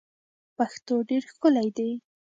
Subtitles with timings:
[0.57, 1.91] پښتو ډیر ښکلی دی.